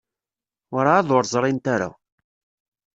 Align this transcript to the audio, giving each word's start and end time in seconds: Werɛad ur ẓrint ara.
Werɛad 0.73 1.09
ur 1.17 1.23
ẓrint 1.33 1.65
ara. 1.73 1.89